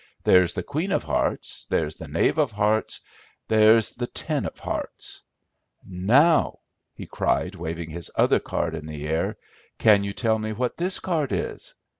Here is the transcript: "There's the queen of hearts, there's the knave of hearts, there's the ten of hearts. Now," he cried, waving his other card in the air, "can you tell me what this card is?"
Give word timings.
"There's 0.23 0.55
the 0.55 0.63
queen 0.63 0.91
of 0.91 1.03
hearts, 1.03 1.67
there's 1.69 1.97
the 1.97 2.07
knave 2.07 2.39
of 2.39 2.51
hearts, 2.53 3.01
there's 3.47 3.91
the 3.91 4.07
ten 4.07 4.47
of 4.47 4.57
hearts. 4.57 5.21
Now," 5.85 6.61
he 6.95 7.05
cried, 7.05 7.53
waving 7.53 7.91
his 7.91 8.09
other 8.15 8.39
card 8.39 8.73
in 8.73 8.87
the 8.87 9.07
air, 9.07 9.37
"can 9.77 10.03
you 10.03 10.13
tell 10.13 10.39
me 10.39 10.53
what 10.53 10.75
this 10.77 10.99
card 10.99 11.31
is?" 11.31 11.75